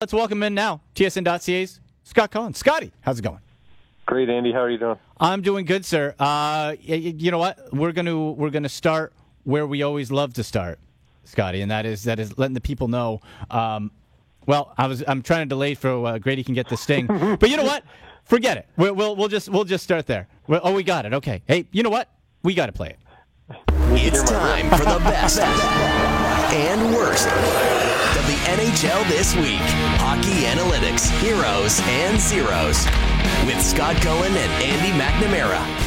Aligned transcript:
Let's 0.00 0.12
welcome 0.12 0.44
in 0.44 0.54
now 0.54 0.80
TSN.ca's 0.94 1.80
Scott 2.04 2.30
Cullen. 2.30 2.54
Scotty, 2.54 2.92
how's 3.00 3.18
it 3.18 3.22
going? 3.22 3.40
Great, 4.06 4.30
Andy. 4.30 4.52
How 4.52 4.60
are 4.60 4.70
you 4.70 4.78
doing? 4.78 4.96
I'm 5.18 5.42
doing 5.42 5.64
good, 5.64 5.84
sir. 5.84 6.14
Uh, 6.20 6.76
you 6.80 7.32
know 7.32 7.38
what? 7.38 7.74
We're 7.74 7.90
gonna 7.90 8.30
we're 8.30 8.50
gonna 8.50 8.68
start 8.68 9.12
where 9.42 9.66
we 9.66 9.82
always 9.82 10.12
love 10.12 10.34
to 10.34 10.44
start, 10.44 10.78
Scotty, 11.24 11.62
and 11.62 11.70
that 11.72 11.84
is 11.84 12.04
that 12.04 12.20
is 12.20 12.38
letting 12.38 12.54
the 12.54 12.60
people 12.60 12.86
know. 12.86 13.20
Um, 13.50 13.90
well, 14.46 14.72
I 14.78 14.86
was 14.86 15.02
I'm 15.08 15.20
trying 15.20 15.48
to 15.48 15.48
delay 15.48 15.74
for 15.74 16.06
uh, 16.06 16.18
Grady 16.18 16.44
can 16.44 16.54
get 16.54 16.68
the 16.68 16.76
sting, 16.76 17.06
but 17.40 17.50
you 17.50 17.56
know 17.56 17.64
what? 17.64 17.82
Forget 18.22 18.56
it. 18.56 18.68
We'll, 18.76 18.94
we'll 18.94 19.16
we'll 19.16 19.26
just 19.26 19.48
we'll 19.48 19.64
just 19.64 19.82
start 19.82 20.06
there. 20.06 20.28
We're, 20.46 20.60
oh, 20.62 20.74
we 20.74 20.84
got 20.84 21.06
it. 21.06 21.14
Okay. 21.14 21.42
Hey, 21.48 21.66
you 21.72 21.82
know 21.82 21.90
what? 21.90 22.08
We 22.44 22.54
got 22.54 22.66
to 22.66 22.72
play 22.72 22.90
it. 22.90 22.98
It's 23.90 24.22
time 24.30 24.70
for 24.70 24.84
the 24.84 25.00
best 25.00 25.40
and 26.50 26.94
worst 26.94 27.26
of 27.26 28.26
the 28.26 28.38
NHL 28.46 29.06
this 29.08 29.36
week. 29.36 29.60
Hockey 30.00 30.44
analytics, 30.46 31.10
heroes 31.20 31.80
and 31.84 32.18
zeros. 32.18 32.86
With 33.46 33.62
Scott 33.62 33.96
Cullen 33.96 34.32
and 34.32 34.62
Andy 34.62 34.98
McNamara. 34.98 35.78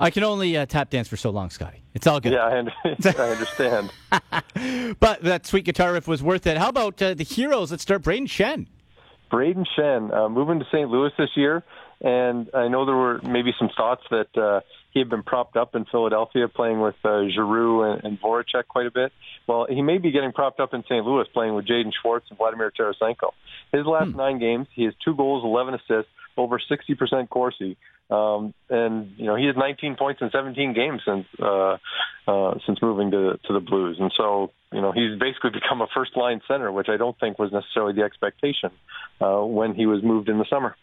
I 0.00 0.10
can 0.10 0.24
only 0.24 0.56
uh, 0.56 0.66
tap 0.66 0.90
dance 0.90 1.08
for 1.08 1.16
so 1.16 1.30
long, 1.30 1.50
Scotty. 1.50 1.82
It's 1.94 2.06
all 2.06 2.20
good. 2.20 2.32
Yeah, 2.32 2.44
I, 2.44 2.88
I 3.18 3.30
understand. 3.30 3.92
but 5.00 5.22
that 5.22 5.46
sweet 5.46 5.64
guitar 5.64 5.92
riff 5.92 6.06
was 6.08 6.22
worth 6.22 6.46
it. 6.46 6.56
How 6.56 6.68
about 6.68 7.00
uh, 7.00 7.14
the 7.14 7.24
heroes? 7.24 7.70
Let's 7.70 7.82
start. 7.82 8.02
Brayden 8.02 8.26
Schenn. 8.26 8.66
Brayden 9.30 9.66
Schenn, 9.76 10.12
uh, 10.12 10.28
moving 10.28 10.58
to 10.58 10.64
St. 10.66 10.88
Louis 10.88 11.10
this 11.18 11.30
year, 11.34 11.62
and 12.00 12.48
I 12.54 12.68
know 12.68 12.86
there 12.86 12.96
were 12.96 13.20
maybe 13.22 13.52
some 13.58 13.70
thoughts 13.76 14.02
that 14.10 14.36
uh, 14.36 14.60
he 14.98 15.00
had 15.00 15.08
been 15.08 15.22
propped 15.22 15.56
up 15.56 15.76
in 15.76 15.84
Philadelphia 15.84 16.48
playing 16.48 16.80
with 16.80 16.96
uh, 17.04 17.28
Giroux 17.32 17.82
and, 17.84 18.02
and 18.02 18.20
Voracek 18.20 18.66
quite 18.66 18.86
a 18.86 18.90
bit. 18.90 19.12
Well, 19.46 19.66
he 19.68 19.80
may 19.80 19.98
be 19.98 20.10
getting 20.10 20.32
propped 20.32 20.58
up 20.58 20.74
in 20.74 20.82
St. 20.82 21.04
Louis 21.06 21.24
playing 21.32 21.54
with 21.54 21.66
Jaden 21.66 21.92
Schwartz 22.02 22.26
and 22.30 22.36
Vladimir 22.36 22.72
Tarasenko. 22.76 23.30
His 23.72 23.86
last 23.86 24.10
hmm. 24.10 24.16
nine 24.16 24.38
games, 24.40 24.66
he 24.74 24.84
has 24.84 24.94
two 25.04 25.14
goals, 25.14 25.44
11 25.44 25.74
assists, 25.74 26.10
over 26.36 26.58
60% 26.58 27.28
Corsi. 27.28 27.76
Um, 28.10 28.54
and 28.70 29.12
you 29.18 29.26
know 29.26 29.36
he 29.36 29.44
has 29.44 29.54
19 29.54 29.96
points 29.96 30.22
in 30.22 30.30
17 30.30 30.72
games 30.72 31.02
since 31.04 31.26
uh, 31.42 31.76
uh, 32.26 32.54
since 32.64 32.80
moving 32.80 33.10
to 33.10 33.38
to 33.44 33.52
the 33.52 33.60
Blues, 33.60 33.98
and 34.00 34.10
so 34.16 34.50
you 34.72 34.80
know 34.80 34.92
he's 34.92 35.18
basically 35.18 35.50
become 35.60 35.82
a 35.82 35.86
first 35.94 36.16
line 36.16 36.40
center, 36.48 36.72
which 36.72 36.88
I 36.88 36.96
don't 36.96 37.20
think 37.20 37.38
was 37.38 37.52
necessarily 37.52 37.92
the 37.92 38.04
expectation 38.04 38.70
uh, 39.20 39.40
when 39.44 39.74
he 39.74 39.84
was 39.84 40.02
moved 40.02 40.30
in 40.30 40.38
the 40.38 40.46
summer. 40.48 40.74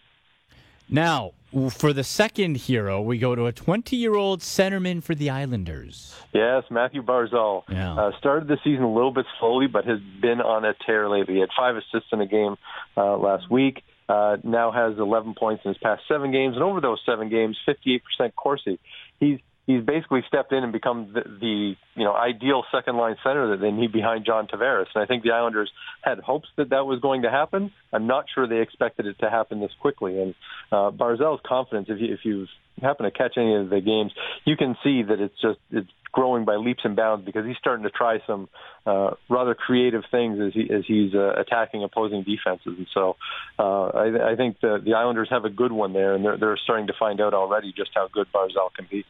Now, 0.90 1.32
for 1.72 1.94
the 1.94 2.04
second 2.04 2.58
hero, 2.58 3.02
we 3.02 3.18
go 3.18 3.34
to 3.36 3.46
a 3.46 3.52
20 3.52 3.96
year 3.96 4.16
old 4.16 4.42
centerman 4.42 5.02
for 5.02 5.16
the 5.16 5.30
Islanders. 5.30 6.16
Yes, 6.34 6.64
Mathew 6.70 7.02
Barzal. 7.02 7.64
Yeah. 7.70 7.94
Uh, 7.96 8.12
started 8.20 8.48
the 8.48 8.58
season 8.64 8.84
a 8.84 8.94
little 8.94 9.12
bit 9.12 9.26
slowly, 9.40 9.68
but 9.68 9.86
has 9.86 10.00
been 10.22 10.42
on 10.42 10.66
a 10.66 10.74
tear 10.86 11.10
lately. 11.10 11.36
He 11.36 11.40
had 11.40 11.50
five 11.58 11.76
assists 11.78 12.10
in 12.12 12.22
a 12.22 12.28
game 12.28 12.58
uh, 12.98 13.18
last 13.18 13.50
week. 13.50 13.84
Uh, 14.08 14.38
now 14.44 14.72
has 14.72 15.00
11 15.00 15.34
points 15.34 15.64
in 15.66 15.70
his 15.70 15.78
past 15.80 16.04
seven 16.08 16.32
games, 16.32 16.56
and 16.56 16.64
over 16.64 16.80
those 16.80 17.00
seven 17.06 17.30
games, 17.30 17.58
58% 17.68 18.02
Corsi. 18.36 18.80
He's 19.20 19.40
he's 19.66 19.84
basically 19.84 20.22
stepped 20.28 20.52
in 20.52 20.64
and 20.64 20.72
become 20.72 21.12
the, 21.14 21.22
the 21.40 21.76
you 21.96 22.04
know 22.04 22.14
ideal 22.14 22.64
second 22.72 22.98
line 22.98 23.16
center 23.24 23.52
that 23.52 23.62
they 23.62 23.72
need 23.72 23.92
behind 23.92 24.26
John 24.26 24.48
Tavares. 24.48 24.88
And 24.94 25.04
I 25.04 25.06
think 25.06 25.24
the 25.24 25.32
Islanders 25.32 25.72
had 26.02 26.20
hopes 26.20 26.48
that 26.58 26.70
that 26.70 26.86
was 26.86 27.00
going 27.00 27.24
to 27.24 27.32
happen. 27.32 27.72
I'm 27.92 28.08
not 28.08 28.26
sure 28.34 28.48
they 28.48 28.62
expected 28.62 29.06
it 29.08 29.20
to 29.20 29.30
happen 29.30 29.60
this 29.60 29.72
quickly. 29.80 30.22
And 30.22 30.36
uh, 30.72 30.92
Barzal's 30.92 31.42
confidence, 31.46 31.88
if 31.90 32.00
you 32.00 32.14
if 32.14 32.20
you 32.24 32.48
happen 32.82 33.06
to 33.06 33.12
catch 33.12 33.38
any 33.38 33.56
of 33.56 33.70
the 33.70 33.82
games, 33.82 34.12
you 34.46 34.58
can 34.58 34.76
see 34.84 35.04
that 35.04 35.20
it's 35.20 35.40
just 35.42 35.60
it's 35.72 35.90
growing 36.12 36.46
by 36.46 36.56
leaps 36.56 36.82
and 36.86 36.96
bounds 36.96 37.26
because 37.26 37.46
he's 37.46 37.58
starting 37.58 37.84
to 37.84 37.90
try 37.90 38.20
some 38.26 38.48
uh, 38.86 39.12
rather 39.30 39.54
creative 39.54 40.04
things 40.12 40.40
as 40.40 40.54
he 40.54 40.62
as 40.74 40.84
he's 40.88 41.14
uh, 41.14 41.34
attacking 41.38 41.84
opposing 41.84 42.24
defenses. 42.24 42.74
And 42.78 42.88
so 42.94 43.18
uh, 43.60 43.88
I, 43.88 44.32
I 44.32 44.36
think 44.36 44.60
the 44.62 44.82
the 44.84 44.94
Islanders 44.94 45.28
have 45.32 45.46
a 45.46 45.50
good 45.50 45.72
one 45.72 45.94
there, 45.94 46.16
and 46.16 46.24
they're 46.24 46.38
they're 46.38 46.58
starting 46.64 46.88
to 46.88 46.94
find 46.98 47.20
out 47.20 47.34
already 47.34 47.74
just 47.76 47.92
how 47.94 48.08
good 48.12 48.28
Barzal 48.34 48.74
can 48.76 48.88
be. 48.90 49.06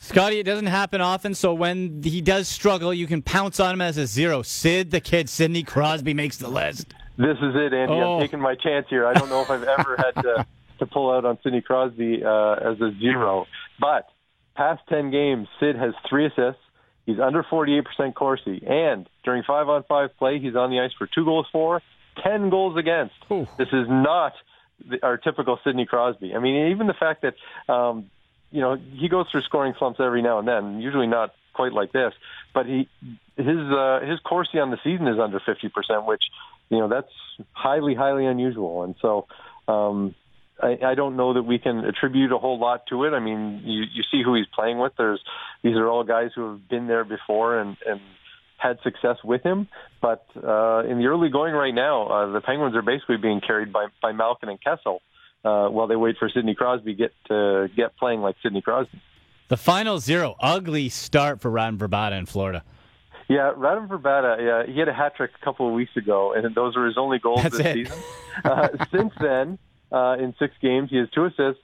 Scotty, 0.00 0.38
it 0.38 0.44
doesn't 0.44 0.66
happen 0.66 1.00
often, 1.00 1.34
so 1.34 1.52
when 1.52 2.02
he 2.02 2.20
does 2.20 2.48
struggle, 2.48 2.94
you 2.94 3.06
can 3.06 3.20
pounce 3.20 3.58
on 3.58 3.74
him 3.74 3.80
as 3.80 3.96
a 3.96 4.06
zero. 4.06 4.42
Sid, 4.42 4.90
the 4.90 5.00
kid, 5.00 5.28
Sidney 5.28 5.64
Crosby 5.64 6.14
makes 6.14 6.36
the 6.36 6.48
list. 6.48 6.94
This 7.16 7.36
is 7.38 7.54
it, 7.56 7.72
Andy. 7.72 7.94
Oh. 7.94 8.14
I'm 8.14 8.20
taking 8.20 8.40
my 8.40 8.54
chance 8.54 8.86
here. 8.88 9.06
I 9.06 9.14
don't 9.14 9.28
know 9.28 9.42
if 9.42 9.50
I've 9.50 9.64
ever 9.64 9.96
had 9.96 10.22
to, 10.22 10.46
to 10.78 10.86
pull 10.86 11.10
out 11.10 11.24
on 11.24 11.38
Sidney 11.42 11.62
Crosby 11.62 12.22
uh, 12.24 12.52
as 12.54 12.80
a 12.80 12.92
zero, 13.00 13.46
but 13.80 14.06
past 14.54 14.82
10 14.88 15.10
games, 15.10 15.48
Sid 15.58 15.76
has 15.76 15.94
three 16.08 16.26
assists. 16.26 16.62
He's 17.04 17.18
under 17.18 17.42
48% 17.42 18.14
Corsi, 18.14 18.62
and 18.66 19.08
during 19.24 19.42
five-on-five 19.42 20.16
play, 20.18 20.38
he's 20.38 20.54
on 20.54 20.70
the 20.70 20.78
ice 20.78 20.92
for 20.96 21.08
two 21.12 21.24
goals 21.24 21.46
for, 21.50 21.82
10 22.22 22.50
goals 22.50 22.76
against. 22.76 23.14
Ooh. 23.32 23.48
This 23.56 23.68
is 23.72 23.86
not 23.88 24.34
our 25.02 25.16
typical 25.16 25.58
Sidney 25.64 25.86
Crosby. 25.86 26.34
I 26.34 26.38
mean, 26.38 26.70
even 26.70 26.86
the 26.86 26.94
fact 26.94 27.22
that 27.22 27.72
um, 27.72 28.10
you 28.50 28.60
know, 28.60 28.76
he 28.76 29.08
goes 29.08 29.26
through 29.30 29.42
scoring 29.42 29.74
slumps 29.78 30.00
every 30.00 30.22
now 30.22 30.38
and 30.38 30.48
then. 30.48 30.80
Usually 30.80 31.06
not 31.06 31.30
quite 31.52 31.72
like 31.72 31.92
this, 31.92 32.12
but 32.54 32.66
he 32.66 32.88
his 33.36 33.46
uh, 33.46 34.00
his 34.02 34.18
Corsi 34.24 34.58
on 34.58 34.70
the 34.70 34.78
season 34.82 35.06
is 35.06 35.18
under 35.18 35.40
fifty 35.44 35.68
percent, 35.68 36.06
which 36.06 36.22
you 36.70 36.78
know 36.78 36.88
that's 36.88 37.12
highly 37.52 37.94
highly 37.94 38.26
unusual. 38.26 38.84
And 38.84 38.94
so 39.02 39.26
um, 39.66 40.14
I, 40.60 40.78
I 40.84 40.94
don't 40.94 41.16
know 41.16 41.34
that 41.34 41.42
we 41.42 41.58
can 41.58 41.84
attribute 41.84 42.32
a 42.32 42.38
whole 42.38 42.58
lot 42.58 42.86
to 42.88 43.04
it. 43.04 43.10
I 43.10 43.20
mean, 43.20 43.62
you 43.64 43.82
you 43.92 44.02
see 44.10 44.22
who 44.24 44.34
he's 44.34 44.46
playing 44.54 44.78
with. 44.78 44.92
There's 44.96 45.20
these 45.62 45.76
are 45.76 45.88
all 45.88 46.04
guys 46.04 46.30
who 46.34 46.52
have 46.52 46.68
been 46.68 46.86
there 46.86 47.04
before 47.04 47.58
and 47.58 47.76
and 47.86 48.00
had 48.56 48.78
success 48.82 49.16
with 49.22 49.42
him. 49.42 49.68
But 50.00 50.24
uh, 50.36 50.82
in 50.88 50.98
the 50.98 51.06
early 51.06 51.28
going 51.28 51.54
right 51.54 51.74
now, 51.74 52.06
uh, 52.08 52.32
the 52.32 52.40
Penguins 52.40 52.74
are 52.74 52.82
basically 52.82 53.18
being 53.18 53.40
carried 53.40 53.72
by 53.72 53.86
by 54.02 54.12
Malkin 54.12 54.48
and 54.48 54.60
Kessel 54.60 54.96
uh, 54.96 55.00
while 55.42 55.86
they 55.86 55.96
wait 55.96 56.16
for 56.18 56.28
Sidney 56.28 56.54
Crosby 56.54 56.94
get 56.94 57.12
to 57.28 57.68
get 57.76 57.96
playing 57.96 58.20
like 58.20 58.36
Sidney 58.42 58.62
Crosby. 58.62 59.00
The 59.48 59.56
final 59.56 59.98
zero, 59.98 60.36
ugly 60.40 60.90
start 60.90 61.40
for 61.40 61.50
Radim 61.50 61.78
Vrbata 61.78 62.18
in 62.18 62.26
Florida. 62.26 62.64
Yeah, 63.28 63.52
Radim 63.56 63.88
Vrbata, 63.88 64.40
yeah, 64.40 64.72
he 64.72 64.78
had 64.78 64.88
a 64.88 64.92
hat 64.92 65.16
trick 65.16 65.30
a 65.40 65.44
couple 65.44 65.68
of 65.68 65.74
weeks 65.74 65.96
ago, 65.96 66.32
and 66.34 66.54
those 66.54 66.76
were 66.76 66.86
his 66.86 66.96
only 66.96 67.18
goals 67.18 67.42
That's 67.42 67.58
this 67.58 67.66
it. 67.66 67.74
season. 67.74 67.98
Uh, 68.42 68.68
since 68.90 69.12
then, 69.20 69.58
uh, 69.92 70.16
in 70.18 70.34
six 70.38 70.54
games, 70.62 70.88
he 70.90 70.96
has 70.96 71.08
two 71.10 71.26
assists, 71.26 71.62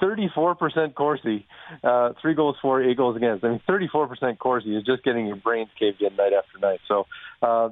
34% 0.00 0.94
Corsi, 0.94 1.46
uh, 1.82 2.12
three 2.22 2.34
goals 2.34 2.56
for, 2.62 2.82
eight 2.82 2.96
goals 2.96 3.16
against. 3.16 3.44
I 3.44 3.50
mean, 3.50 3.60
34% 3.68 4.38
Corsi 4.38 4.74
is 4.74 4.84
just 4.84 5.02
getting 5.02 5.26
your 5.26 5.36
brains 5.36 5.68
caved 5.78 6.00
in 6.00 6.14
night 6.16 6.32
after 6.32 6.58
night. 6.58 6.80
So 6.88 7.06
uh, 7.42 7.70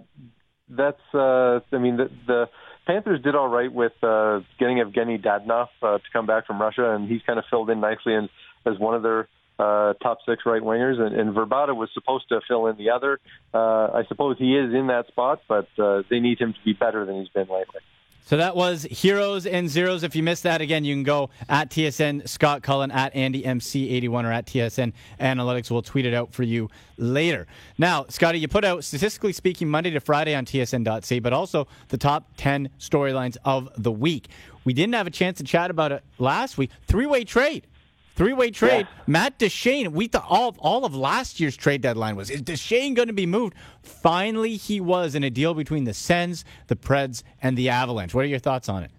that's, 0.69 1.01
uh, 1.15 1.61
I 1.73 1.79
mean, 1.79 1.97
the, 1.97 2.11
the 2.27 2.49
Panthers 2.87 3.21
did 3.23 3.35
all 3.35 3.49
right 3.49 3.73
with 3.73 3.93
uh, 4.03 4.41
getting 4.59 4.79
Evgeny 4.79 5.23
Dadonov 5.23 5.69
uh, 5.83 5.99
to 5.99 6.05
come 6.13 6.27
back 6.27 6.47
from 6.47 6.61
Russia, 6.61 6.95
and 6.95 7.09
he's 7.09 7.23
kind 7.27 7.39
of 7.39 7.45
filled 7.51 7.69
in 7.71 7.81
nicely 7.81 8.15
in, 8.15 8.29
as 8.65 8.79
one 8.79 8.95
of 8.95 9.03
their 9.03 9.29
uh, 9.59 9.95
top 9.95 10.19
six 10.27 10.45
right 10.47 10.63
wingers. 10.63 11.01
And, 11.01 11.19
and 11.19 11.35
Vrbata 11.35 11.75
was 11.75 11.89
supposed 11.95 12.29
to 12.29 12.41
fill 12.47 12.67
in 12.69 12.77
the 12.77 12.91
other. 12.91 13.19
Uh, 13.53 13.89
I 13.93 14.05
suppose 14.09 14.37
he 14.39 14.57
is 14.57 14.73
in 14.73 14.87
that 14.87 15.09
spot, 15.09 15.41
but 15.49 15.69
uh, 15.79 16.03
they 16.09 16.21
need 16.21 16.39
him 16.39 16.53
to 16.53 16.59
be 16.65 16.75
better 16.75 17.05
than 17.05 17.21
he's 17.21 17.29
been 17.29 17.49
lately. 17.49 17.81
So 18.27 18.39
that 18.39 18.57
was 18.57 18.83
Heroes 18.83 19.47
and 19.47 19.71
Zeros. 19.71 20.03
If 20.03 20.17
you 20.17 20.23
missed 20.25 20.43
that, 20.43 20.61
again, 20.61 20.85
you 20.85 20.97
can 20.97 21.05
go 21.05 21.31
at 21.49 21.71
TSN 21.71 22.29
Scott 22.29 22.61
Cullen, 22.61 22.91
at 22.91 23.15
AndyMC81, 23.15 24.25
or 24.25 24.33
at 24.33 24.47
TSN 24.47 24.93
Analytics. 25.21 25.71
We'll 25.71 25.81
tweet 25.81 26.07
it 26.07 26.13
out 26.13 26.35
for 26.35 26.43
you 26.43 26.69
later. 26.99 27.47
Now, 27.79 28.05
Scotty, 28.09 28.41
you 28.41 28.49
put 28.49 28.65
out, 28.65 28.83
statistically 28.83 29.33
speaking, 29.33 29.69
Monday 29.69 29.91
to 29.91 30.01
Friday 30.01 30.35
on 30.35 30.45
TSN.ca, 30.45 31.21
but 31.21 31.33
also 31.33 31.69
the 31.87 31.99
top 31.99 32.29
10 32.37 32.69
storylines 32.81 33.37
of 33.45 33.71
the 33.81 33.93
week. 33.93 34.27
We 34.65 34.73
didn't 34.73 34.95
have 34.95 35.07
a 35.07 35.11
chance 35.11 35.39
to 35.39 35.45
chat 35.45 35.71
about 35.71 35.93
it 35.93 36.03
last 36.19 36.59
week. 36.59 36.73
Three 36.89 37.07
way 37.07 37.23
trade. 37.23 37.69
Three 38.17 38.33
way 38.33 38.51
trade. 38.51 38.89
Yeah. 38.91 39.03
Matt 39.07 39.39
Duchene. 39.39 39.93
We 39.93 40.09
thought 40.09 40.25
all 40.29 40.57
all 40.59 40.87
of 40.87 40.95
last 40.97 41.39
year's 41.39 41.57
trade 41.57 41.83
deadline 41.83 42.17
was 42.17 42.31
is 42.31 42.41
Duchene 42.41 42.95
going 42.95 43.09
to 43.09 43.15
be 43.15 43.27
moved? 43.27 43.55
Finally, 43.83 44.57
he 44.57 44.81
was 44.81 45.15
in 45.15 45.23
a 45.23 45.31
deal 45.31 45.53
between 45.53 45.85
the 45.85 45.93
Sens, 45.93 46.45
the 46.69 46.77
Preds, 46.77 47.23
and 47.43 47.59
the 47.59 47.69
Avalanche. 47.69 48.15
What 48.15 48.25
are 48.25 48.29
your 48.29 48.39
thoughts 48.39 48.71
on 48.71 48.83
it? 48.83 48.91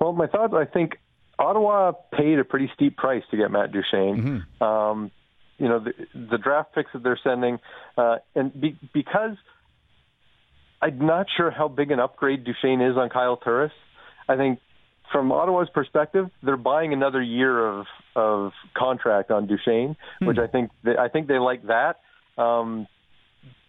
Well, 0.00 0.12
my 0.12 0.28
thoughts. 0.28 0.54
I 0.54 0.64
think 0.64 0.98
Ottawa 1.40 1.92
paid 2.16 2.38
a 2.38 2.44
pretty 2.44 2.70
steep 2.72 2.96
price 2.96 3.24
to 3.32 3.36
get 3.36 3.50
Matt 3.50 3.72
Duchene. 3.72 4.44
Mm-hmm. 4.60 4.62
Um, 4.62 5.10
you 5.58 5.68
know 5.68 5.80
the, 5.80 5.92
the 6.14 6.38
draft 6.38 6.72
picks 6.72 6.92
that 6.92 7.02
they're 7.02 7.18
sending, 7.22 7.58
uh, 7.98 8.18
and 8.36 8.58
be, 8.58 8.78
because 8.94 9.36
I'm 10.80 11.04
not 11.04 11.26
sure 11.36 11.50
how 11.50 11.66
big 11.66 11.90
an 11.90 11.98
upgrade 11.98 12.44
Duchene 12.44 12.80
is 12.80 12.96
on 12.96 13.08
Kyle 13.08 13.36
Turris. 13.36 13.72
I 14.28 14.36
think 14.36 14.60
from 15.10 15.32
Ottawa's 15.32 15.68
perspective, 15.70 16.30
they're 16.42 16.56
buying 16.56 16.92
another 16.92 17.22
year 17.22 17.66
of 17.66 17.86
of 18.16 18.52
contract 18.76 19.30
on 19.30 19.46
Duchene, 19.46 19.96
hmm. 20.18 20.26
which 20.26 20.38
I 20.38 20.46
think 20.48 20.70
they, 20.82 20.96
I 20.96 21.08
think 21.08 21.28
they 21.28 21.38
like 21.38 21.62
that. 21.66 21.96
Um, 22.36 22.88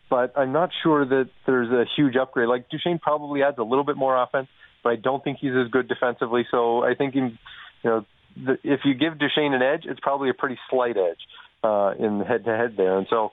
but 0.09 0.37
I'm 0.37 0.53
not 0.53 0.69
sure 0.83 1.05
that 1.05 1.29
there's 1.45 1.69
a 1.69 1.83
huge 1.97 2.15
upgrade. 2.15 2.47
Like 2.47 2.69
Duchene 2.69 2.97
probably 2.97 3.43
adds 3.43 3.57
a 3.59 3.63
little 3.63 3.83
bit 3.83 3.97
more 3.97 4.21
offense, 4.21 4.47
but 4.83 4.91
I 4.91 4.95
don't 4.95 5.23
think 5.23 5.39
he's 5.39 5.51
as 5.51 5.69
good 5.69 5.87
defensively. 5.89 6.47
So 6.49 6.81
I 6.81 6.95
think 6.95 7.15
in, 7.15 7.37
you 7.83 7.89
know 7.89 8.05
the, 8.35 8.57
if 8.63 8.81
you 8.85 8.93
give 8.93 9.19
Duchene 9.19 9.53
an 9.53 9.61
edge, 9.61 9.83
it's 9.85 9.99
probably 9.99 10.29
a 10.29 10.33
pretty 10.33 10.57
slight 10.69 10.95
edge 10.97 11.19
uh, 11.63 11.93
in 11.99 12.21
head 12.21 12.45
to 12.45 12.55
head 12.55 12.75
there. 12.77 12.97
And 12.97 13.07
so 13.09 13.31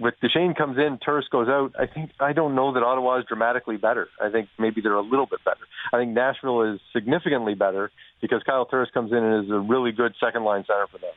with 0.00 0.14
Duchene 0.20 0.54
comes 0.54 0.78
in, 0.78 0.98
Turris 1.04 1.26
goes 1.30 1.48
out. 1.48 1.74
I 1.78 1.86
think 1.86 2.10
I 2.20 2.32
don't 2.32 2.54
know 2.54 2.72
that 2.74 2.82
Ottawa 2.82 3.18
is 3.18 3.24
dramatically 3.26 3.76
better. 3.76 4.08
I 4.20 4.30
think 4.30 4.48
maybe 4.58 4.80
they're 4.80 4.94
a 4.94 5.02
little 5.02 5.26
bit 5.26 5.44
better. 5.44 5.60
I 5.92 5.98
think 5.98 6.12
Nashville 6.12 6.62
is 6.74 6.80
significantly 6.92 7.54
better 7.54 7.90
because 8.20 8.42
Kyle 8.44 8.66
Turris 8.66 8.90
comes 8.92 9.12
in 9.12 9.18
and 9.18 9.44
is 9.44 9.50
a 9.50 9.58
really 9.58 9.92
good 9.92 10.14
second 10.20 10.44
line 10.44 10.64
center 10.66 10.86
for 10.90 10.98
them. 10.98 11.12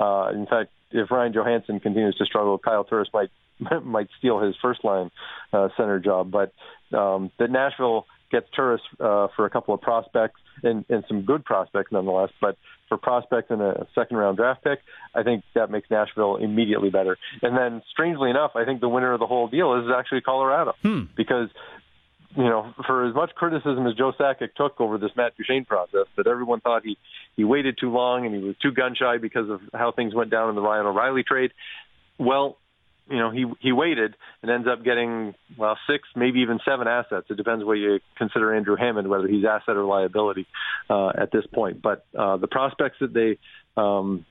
Uh, 0.00 0.30
in 0.32 0.46
fact, 0.46 0.70
if 0.90 1.10
Ryan 1.10 1.32
Johansen 1.32 1.80
continues 1.80 2.16
to 2.16 2.24
struggle, 2.24 2.58
Kyle 2.58 2.84
Turris 2.84 3.08
might 3.12 3.30
might 3.84 4.08
steal 4.18 4.40
his 4.40 4.54
first 4.60 4.84
line 4.84 5.10
uh, 5.52 5.68
center 5.76 6.00
job. 6.00 6.30
But 6.30 6.52
um, 6.96 7.30
that 7.38 7.50
Nashville 7.50 8.06
gets 8.30 8.46
Turris 8.54 8.80
uh, 8.98 9.28
for 9.36 9.46
a 9.46 9.50
couple 9.50 9.74
of 9.74 9.80
prospects 9.80 10.40
and, 10.62 10.84
and 10.88 11.04
some 11.06 11.22
good 11.22 11.44
prospects 11.44 11.92
nonetheless. 11.92 12.30
But 12.40 12.56
for 12.94 12.98
prospects 12.98 13.50
and 13.50 13.60
a 13.60 13.86
second 13.94 14.16
round 14.16 14.36
draft 14.36 14.62
pick, 14.62 14.80
I 15.14 15.22
think 15.22 15.44
that 15.54 15.70
makes 15.70 15.90
Nashville 15.90 16.36
immediately 16.36 16.90
better. 16.90 17.18
And 17.42 17.56
then, 17.56 17.82
strangely 17.90 18.30
enough, 18.30 18.52
I 18.54 18.64
think 18.64 18.80
the 18.80 18.88
winner 18.88 19.12
of 19.12 19.20
the 19.20 19.26
whole 19.26 19.48
deal 19.48 19.74
is 19.80 19.90
actually 19.94 20.20
Colorado 20.20 20.74
hmm. 20.82 21.02
because 21.16 21.48
you 22.36 22.42
know, 22.42 22.74
for 22.84 23.06
as 23.06 23.14
much 23.14 23.32
criticism 23.36 23.86
as 23.86 23.94
Joe 23.94 24.12
Sakic 24.18 24.54
took 24.56 24.80
over 24.80 24.98
this 24.98 25.12
Matt 25.16 25.36
Duchene 25.36 25.64
process, 25.64 26.06
that 26.16 26.26
everyone 26.26 26.60
thought 26.60 26.82
he 26.84 26.98
he 27.36 27.44
waited 27.44 27.78
too 27.78 27.92
long 27.92 28.26
and 28.26 28.34
he 28.34 28.42
was 28.42 28.56
too 28.60 28.72
gun 28.72 28.96
shy 28.96 29.18
because 29.18 29.48
of 29.48 29.60
how 29.72 29.92
things 29.92 30.14
went 30.14 30.30
down 30.30 30.48
in 30.48 30.56
the 30.56 30.60
Ryan 30.60 30.86
O'Reilly 30.86 31.22
trade. 31.22 31.52
Well, 32.18 32.58
you 33.08 33.18
know, 33.18 33.30
he 33.30 33.44
he 33.60 33.72
waited 33.72 34.14
and 34.42 34.50
ends 34.50 34.66
up 34.66 34.82
getting 34.82 35.34
well 35.58 35.76
six, 35.88 36.08
maybe 36.16 36.40
even 36.40 36.58
seven 36.64 36.88
assets. 36.88 37.26
It 37.28 37.36
depends 37.36 37.64
what 37.64 37.74
you 37.74 38.00
consider 38.16 38.54
Andrew 38.54 38.76
Hammond, 38.76 39.08
whether 39.08 39.28
he's 39.28 39.44
asset 39.44 39.76
or 39.76 39.84
liability 39.84 40.46
uh, 40.88 41.08
at 41.08 41.30
this 41.30 41.44
point. 41.52 41.82
But 41.82 42.06
uh, 42.18 42.38
the 42.38 42.48
prospects 42.48 42.96
that 43.00 43.12
they 43.12 43.38
um, 43.80 44.24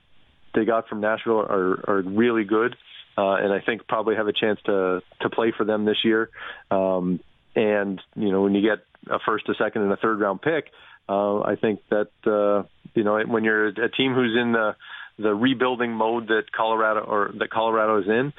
they 0.55 0.65
got 0.65 0.87
from 0.87 1.01
Nashville 1.01 1.39
are 1.39 1.89
are 1.89 2.01
really 2.01 2.45
good. 2.45 2.75
Uh, 3.15 3.35
and 3.35 3.53
I 3.53 3.59
think 3.63 3.87
probably 3.87 4.15
have 4.15 4.27
a 4.27 4.33
chance 4.33 4.59
to 4.65 5.01
to 5.21 5.29
play 5.29 5.53
for 5.55 5.65
them 5.65 5.85
this 5.85 6.03
year. 6.03 6.29
Um, 6.71 7.19
and 7.55 8.01
you 8.15 8.31
know, 8.31 8.41
when 8.41 8.55
you 8.55 8.61
get 8.61 8.83
a 9.07 9.19
first, 9.23 9.47
a 9.49 9.53
second, 9.53 9.83
and 9.83 9.91
a 9.91 9.97
third 9.97 10.19
round 10.19 10.41
pick, 10.41 10.65
uh, 11.07 11.41
I 11.41 11.55
think 11.61 11.81
that 11.91 12.09
uh, 12.25 12.67
you 12.95 13.03
know 13.03 13.21
when 13.27 13.43
you're 13.43 13.67
a 13.67 13.89
team 13.89 14.15
who's 14.15 14.35
in 14.35 14.53
the 14.53 14.75
the 15.19 15.33
rebuilding 15.33 15.91
mode 15.91 16.27
that 16.29 16.51
Colorado 16.51 17.01
or 17.01 17.31
that 17.37 17.51
Colorado 17.51 18.01
is 18.01 18.07
in, 18.07 18.33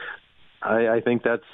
I, 0.64 0.96
I 0.96 1.00
think 1.00 1.22
that's 1.22 1.44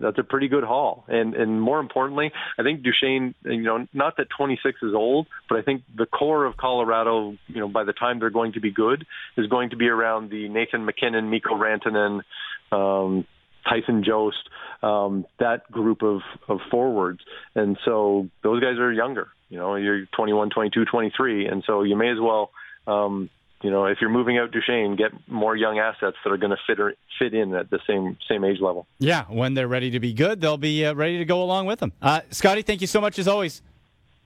that's 0.00 0.18
a 0.18 0.22
pretty 0.22 0.48
good 0.48 0.64
haul. 0.64 1.04
And 1.08 1.34
and 1.34 1.60
more 1.60 1.80
importantly, 1.80 2.32
I 2.58 2.62
think 2.62 2.82
Duchene, 2.82 3.34
you 3.44 3.62
know, 3.62 3.86
not 3.92 4.16
that 4.16 4.28
26 4.36 4.80
is 4.82 4.94
old, 4.94 5.26
but 5.48 5.58
I 5.58 5.62
think 5.62 5.82
the 5.94 6.06
core 6.06 6.46
of 6.46 6.56
Colorado, 6.56 7.36
you 7.46 7.60
know, 7.60 7.68
by 7.68 7.84
the 7.84 7.92
time 7.92 8.18
they're 8.18 8.30
going 8.30 8.54
to 8.54 8.60
be 8.60 8.70
good, 8.70 9.06
is 9.36 9.46
going 9.48 9.70
to 9.70 9.76
be 9.76 9.88
around 9.88 10.30
the 10.30 10.48
Nathan 10.48 10.84
MacKinnon, 10.84 11.30
Mikko 11.30 11.54
Rantanen, 11.56 12.22
um, 12.72 13.26
Tyson 13.68 14.04
Jost, 14.04 14.48
um, 14.82 15.26
that 15.38 15.70
group 15.70 16.02
of, 16.02 16.20
of 16.48 16.58
forwards. 16.70 17.20
And 17.54 17.78
so 17.84 18.28
those 18.42 18.62
guys 18.62 18.78
are 18.78 18.92
younger. 18.92 19.28
You 19.48 19.58
know, 19.58 19.76
you're 19.76 20.06
21, 20.16 20.50
22, 20.50 20.84
23, 20.84 21.46
and 21.46 21.62
so 21.66 21.82
you 21.82 21.96
may 21.96 22.10
as 22.10 22.18
well, 22.20 22.50
um, 22.86 23.30
you 23.64 23.70
know, 23.70 23.86
if 23.86 23.98
you're 24.02 24.10
moving 24.10 24.36
out 24.36 24.52
Duchene, 24.52 24.94
get 24.94 25.10
more 25.26 25.56
young 25.56 25.78
assets 25.78 26.18
that 26.22 26.30
are 26.30 26.36
going 26.36 26.50
to 26.50 26.58
fit 26.66 26.78
or, 26.78 26.94
fit 27.18 27.32
in 27.32 27.54
at 27.54 27.70
the 27.70 27.80
same 27.86 28.18
same 28.28 28.44
age 28.44 28.60
level. 28.60 28.86
Yeah, 28.98 29.24
when 29.24 29.54
they're 29.54 29.68
ready 29.68 29.90
to 29.92 30.00
be 30.00 30.12
good, 30.12 30.42
they'll 30.42 30.58
be 30.58 30.84
uh, 30.84 30.92
ready 30.94 31.16
to 31.16 31.24
go 31.24 31.42
along 31.42 31.64
with 31.64 31.80
them. 31.80 31.92
Uh, 32.02 32.20
Scotty, 32.30 32.60
thank 32.60 32.82
you 32.82 32.86
so 32.86 33.00
much 33.00 33.18
as 33.18 33.26
always. 33.26 33.62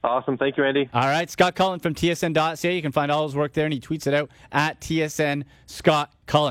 Awesome. 0.02 0.38
Thank 0.38 0.56
you, 0.56 0.64
Andy. 0.64 0.88
All 0.92 1.06
right. 1.06 1.28
Scott 1.28 1.54
Cullen 1.54 1.80
from 1.80 1.94
TSN.ca. 1.94 2.74
You 2.74 2.82
can 2.82 2.92
find 2.92 3.10
all 3.10 3.26
his 3.26 3.36
work 3.36 3.52
there, 3.52 3.64
and 3.64 3.74
he 3.74 3.80
tweets 3.80 4.06
it 4.06 4.14
out 4.14 4.30
at 4.50 4.80
TSN 4.80 5.44
Scott 5.66 6.12
Cullen. 6.26 6.46